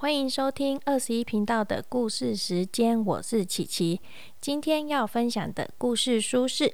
[0.00, 4.00] 欢迎收听二十一频道的故事时间，我是琪琪。
[4.40, 6.64] 今天要分享的故事书是《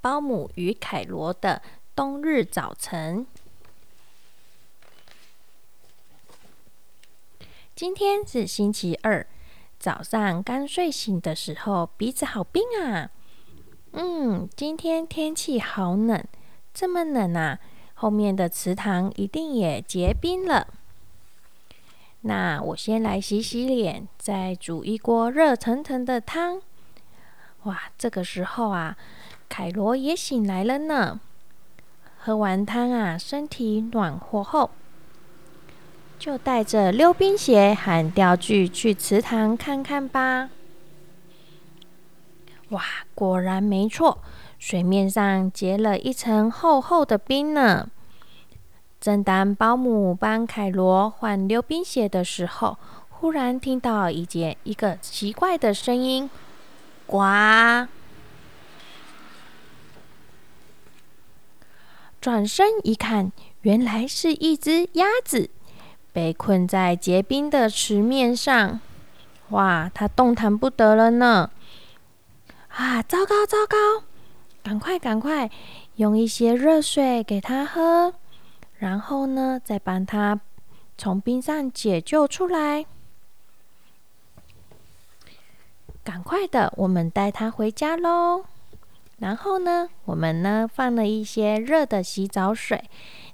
[0.00, 1.62] 包姆与凯罗的
[1.96, 3.26] 冬日早晨》。
[7.74, 9.26] 今天是星期二
[9.80, 13.10] 早上，刚睡醒的时候，鼻子好冰啊！
[13.94, 16.24] 嗯，今天天气好冷，
[16.72, 17.58] 这么冷啊！
[17.94, 20.74] 后面的池塘一定也结冰了。
[22.22, 26.60] 那我先来洗洗脸，再煮一锅热腾腾的汤。
[27.64, 28.96] 哇，这个时候啊，
[29.48, 31.20] 凯罗也醒来了呢。
[32.18, 34.70] 喝完汤啊，身体暖和后，
[36.18, 40.50] 就带着溜冰鞋和钓具去池塘看看吧。
[42.68, 42.82] 哇，
[43.14, 44.18] 果然没错。
[44.58, 47.88] 水面上结了一层厚厚的冰呢。
[49.00, 52.76] 正当保姆帮凯罗换溜冰鞋的时候，
[53.08, 56.28] 忽然听到一件一个奇怪的声音
[57.06, 57.18] ：“呱！”
[62.20, 65.48] 转身一看，原来是一只鸭子
[66.12, 68.80] 被困在结冰的池面上。
[69.48, 71.50] 哇，它动弹不得了呢！
[72.68, 74.04] 啊，糟糕糟糕！
[74.62, 75.50] 赶快，赶快，
[75.96, 78.12] 用一些热水给它喝，
[78.80, 80.40] 然后呢，再帮他
[80.96, 82.86] 从冰上解救出来。
[86.02, 88.46] 赶快的，我们带他回家喽。
[89.18, 92.88] 然后呢，我们呢放了一些热的洗澡水，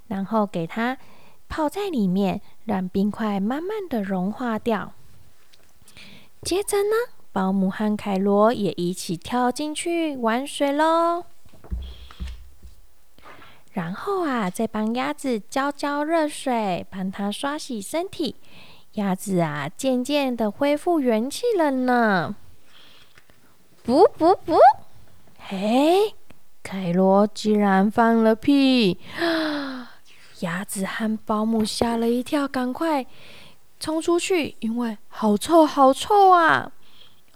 [0.08, 0.98] 然后给他
[1.48, 4.92] 泡在里面，让冰块慢慢的融化掉。
[6.42, 6.90] 接着呢。
[7.32, 11.26] 保姆和凯罗也一起跳进去玩水喽。
[13.76, 18.36] 然后啊，再帮鸭子浇浇热水，帮它刷洗身体。
[18.92, 22.34] 鸭子啊，渐渐的恢复元气了呢。
[23.82, 24.56] 不不不！
[25.38, 26.14] 嘿，
[26.62, 28.98] 凯罗居然放了屁！
[30.40, 33.04] 鸭子和保姆吓了一跳，赶快
[33.78, 36.72] 冲出去，因为好臭，好臭啊！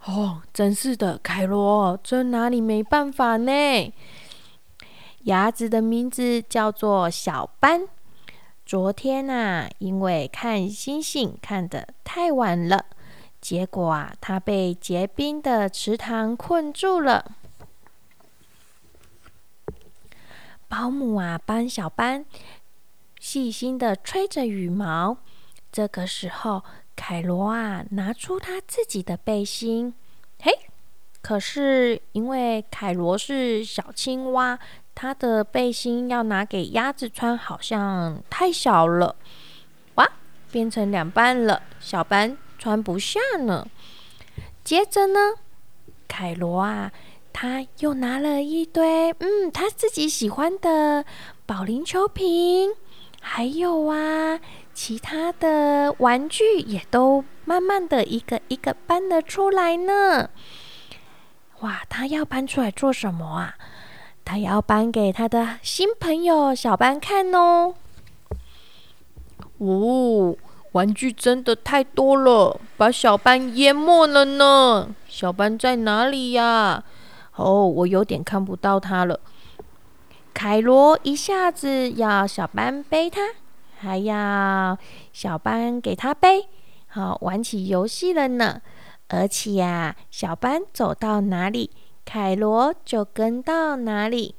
[0.05, 3.93] 哦，真是的，凯罗，这哪里没办法呢？
[5.23, 7.87] 鸭子的名字叫做小班。
[8.65, 12.85] 昨天啊，因为看星星看得太晚了，
[13.39, 17.35] 结果啊，它被结冰的池塘困住了。
[20.67, 22.25] 保姆啊，帮小班
[23.19, 25.17] 细心的吹着羽毛。
[25.71, 26.63] 这个时候。
[26.93, 29.95] 凯罗啊，拿出他自己的背心，
[30.39, 30.51] 嘿，
[31.19, 34.59] 可是因为凯罗是小青蛙，
[34.93, 39.15] 他的背心要拿给鸭子穿，好像太小了，
[39.95, 40.07] 哇，
[40.51, 43.67] 变成两半了，小班穿不下呢。
[44.63, 45.19] 接着呢，
[46.07, 46.91] 凯罗啊，
[47.33, 51.03] 他又拿了一堆，嗯，他自己喜欢的
[51.45, 52.71] 保龄球瓶，
[53.19, 54.39] 还有啊。
[54.73, 60.29] 其他的玩具也都慢慢的一个一个搬了出来呢。
[61.59, 63.55] 哇，他要搬出来做什么啊？
[64.31, 67.75] 他要搬给他的新朋友小班看哦。
[69.57, 70.37] 哦，
[70.71, 74.95] 玩具真的太多了，把小班淹没了呢。
[75.05, 76.81] 小班在哪里呀？
[77.35, 79.19] 哦，我有点看不到他了。
[80.33, 83.33] 凯罗一下子要小班背他。
[83.79, 84.77] 还要
[85.11, 86.47] 小班给他背，
[86.87, 88.61] 好玩起游戏了呢。
[89.09, 91.69] 而且呀，小班走到哪里，
[92.05, 94.35] 凯罗就跟到哪里。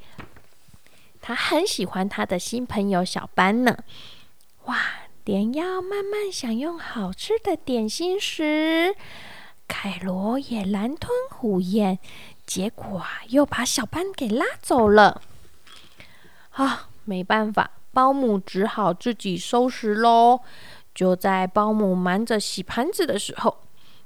[1.20, 3.76] 他很喜欢他的新朋友小班呢。
[4.64, 4.76] 哇，
[5.24, 8.94] 连要慢慢享用好吃的点心时，
[9.68, 11.98] 凯罗也狼吞虎咽，
[12.44, 15.22] 结果啊，又把小班给拉走了。
[16.50, 17.70] 啊，没办法。
[17.92, 20.40] 保姆只好自己收拾喽。
[20.94, 23.58] 就在保姆忙着洗盘子的时候，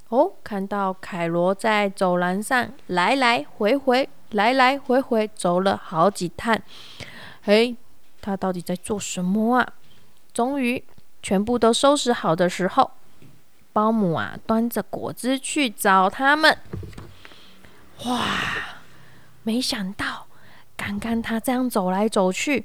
[0.08, 6.56] 哦，看到凯罗在走廊上来来回回、来来回回走了好几趟。
[7.42, 7.76] 嘿，
[8.20, 9.72] 他到底在做什么啊？
[10.32, 10.82] 终于
[11.22, 12.92] 全部都收拾好的时候，
[13.72, 16.56] 保姆啊端着果汁去找他们。
[18.04, 18.20] 哇，
[19.42, 20.26] 没想到
[20.76, 22.64] 刚刚他这样走来走去。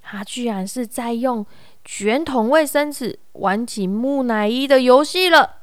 [0.00, 1.44] 他居然是在用
[1.84, 5.56] 卷筒卫生纸玩起木乃伊的游戏了！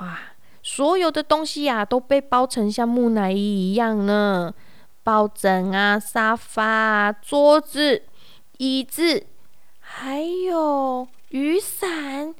[0.00, 0.18] 哇，
[0.62, 4.54] 所有的东西呀都被包成像木乃伊一样呢，
[5.02, 8.02] 抱枕啊、沙发啊、桌子、
[8.58, 9.26] 椅子，
[9.78, 12.34] 还有雨伞，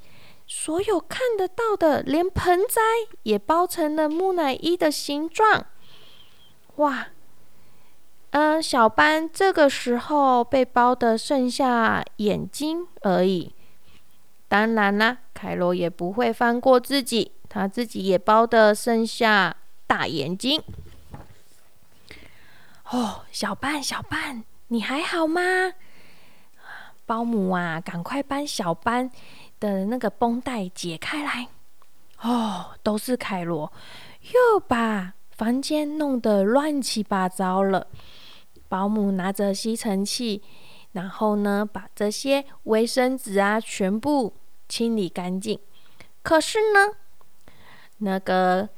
[0.46, 2.80] 所有看得到的，连盆栽
[3.22, 5.66] 也包成了木乃伊的形状。
[6.76, 7.08] 哇！
[8.30, 13.54] 嗯，小班这个时候被包的剩下眼睛而已。
[14.46, 19.56] 当然啦，凯罗也不会放过自己，他自己也包的剩下
[19.86, 20.62] 大眼睛。
[22.90, 25.40] 哦，小班，小班，你还好吗？
[27.04, 29.10] 保姆啊，赶快帮小班
[29.60, 31.48] 的那个绷带解开来。
[32.20, 33.72] 哦，都是凯罗，
[34.32, 37.86] 又把房间弄得乱七八糟了。
[38.68, 40.42] 保姆拿着吸尘器，
[40.92, 44.34] 然后呢，把这些卫生纸啊全部
[44.68, 45.60] 清理干净。
[46.22, 46.96] 可是呢，
[47.98, 48.68] 那个。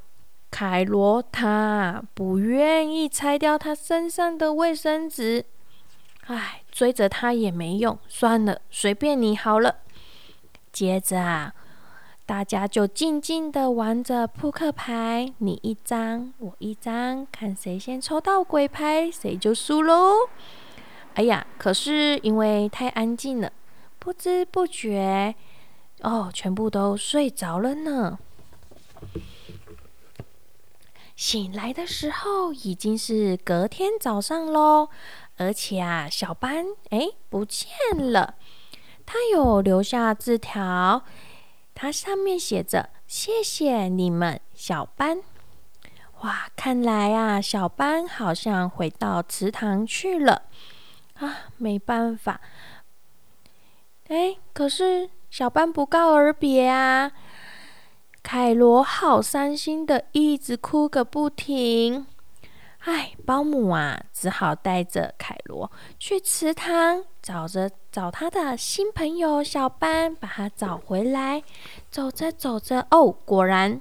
[0.51, 5.45] 凯罗他不愿意拆掉他身上的卫生纸，
[6.25, 9.77] 唉，追着他也没用，算了，随便你好了。
[10.73, 11.53] 接着啊，
[12.25, 20.31] 大家就静静的玩着扑克牌，你一张，我一张，看谁先抽到鬼牌，谁就输喽。
[21.13, 23.53] 哎呀，可是因为太安静了，
[23.99, 25.35] 不知不觉，
[26.01, 28.19] 哦，全部都睡着了呢。
[31.17, 34.89] 醒来的时候已经是隔天早上喽，
[35.37, 37.69] 而且啊，小班哎不见
[38.13, 38.37] 了。
[39.05, 41.05] 他有留下字条，
[41.75, 45.23] 它上面写着：“谢谢你们，小班。”
[46.23, 50.43] 哇，看来啊，小班好像回到祠堂去了
[51.15, 52.41] 啊，没办法。
[54.09, 57.13] 哎，可是小班不告而别啊。
[58.31, 62.07] 凯罗好伤心的，一直哭个不停。
[62.81, 71.43] 唉，保姆啊，只好带着凯罗去池塘，找着找他的新朋友小班，把他找回来。
[71.91, 73.81] 走着走着，哦，果然，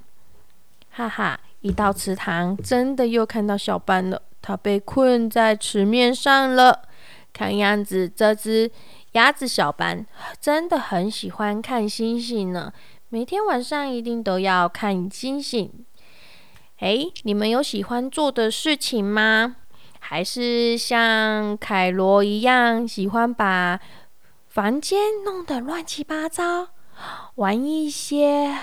[0.91, 1.37] 哈哈！
[1.59, 4.21] 一到池塘，真的又看到小班了。
[4.41, 6.83] 他被困在池面上了。
[7.33, 8.71] 看样子，这只
[9.11, 10.05] 鸭子小班
[10.39, 12.71] 真的很喜欢看星星呢。
[13.09, 15.71] 每天晚上一定都要看星星。
[16.79, 19.55] 哎，你们有喜欢做的事情吗？
[19.99, 23.79] 还是像凯罗一样喜欢把
[24.49, 26.67] 房间弄得乱七八糟，
[27.35, 28.53] 玩一些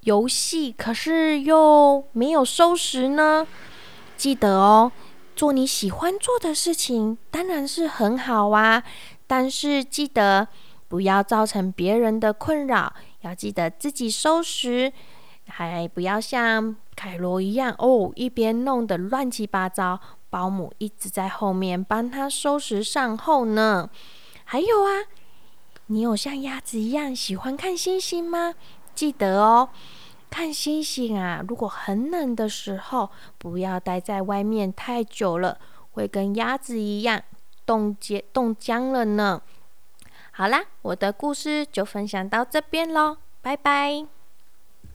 [0.00, 3.46] 游戏，可是又没有收拾呢？
[4.18, 4.92] 记得哦，
[5.34, 8.82] 做你喜欢做的事情当然是很好啊，
[9.26, 10.48] 但是记得
[10.88, 12.92] 不要造成别人的困扰。
[13.22, 14.92] 要记得自己收拾，
[15.46, 19.98] 还不要像凯罗一样哦，一边弄得乱七八糟，
[20.30, 23.90] 保姆一直在后面帮他收拾善后呢。
[24.44, 25.08] 还有啊，
[25.86, 28.54] 你有像鸭子一样喜欢看星星吗？
[28.94, 29.68] 记得哦，
[30.30, 35.58] 看星星啊，如果很冷的时候，不要待在外面太久了，
[35.92, 37.22] 会跟鸭子一样
[37.66, 39.42] 冻结冻僵了呢。
[40.38, 44.17] 好啦，我的故事就分享到这边喽，拜拜。